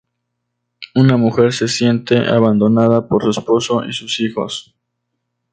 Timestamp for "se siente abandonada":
1.53-3.07